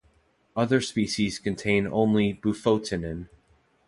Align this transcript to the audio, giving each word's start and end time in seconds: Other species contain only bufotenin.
Other 0.55 0.81
species 0.81 1.37
contain 1.37 1.85
only 1.85 2.33
bufotenin. 2.33 3.29